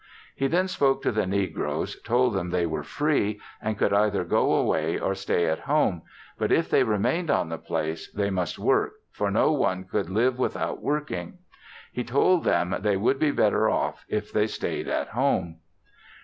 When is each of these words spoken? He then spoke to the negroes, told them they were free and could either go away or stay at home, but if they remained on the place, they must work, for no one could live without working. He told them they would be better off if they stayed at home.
He 0.35 0.47
then 0.47 0.67
spoke 0.67 1.03
to 1.03 1.11
the 1.11 1.27
negroes, 1.27 2.01
told 2.01 2.33
them 2.33 2.49
they 2.49 2.65
were 2.65 2.81
free 2.81 3.39
and 3.61 3.77
could 3.77 3.93
either 3.93 4.23
go 4.23 4.51
away 4.55 4.97
or 4.97 5.13
stay 5.13 5.45
at 5.45 5.59
home, 5.59 6.01
but 6.39 6.51
if 6.51 6.71
they 6.71 6.81
remained 6.81 7.29
on 7.29 7.49
the 7.49 7.59
place, 7.59 8.11
they 8.11 8.31
must 8.31 8.57
work, 8.57 8.93
for 9.11 9.29
no 9.29 9.51
one 9.51 9.83
could 9.83 10.09
live 10.09 10.39
without 10.39 10.81
working. 10.81 11.37
He 11.91 12.03
told 12.03 12.45
them 12.45 12.75
they 12.79 12.97
would 12.97 13.19
be 13.19 13.29
better 13.29 13.69
off 13.69 14.03
if 14.09 14.33
they 14.33 14.47
stayed 14.47 14.87
at 14.87 15.09
home. 15.09 15.59